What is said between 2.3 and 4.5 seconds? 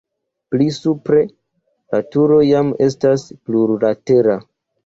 jam estas plurlatera.